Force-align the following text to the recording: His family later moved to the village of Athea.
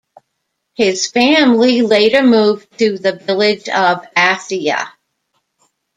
His 0.73 1.05
family 1.11 1.83
later 1.83 2.23
moved 2.23 2.75
to 2.79 2.97
the 2.97 3.11
village 3.17 3.69
of 3.69 4.01
Athea. 4.17 4.87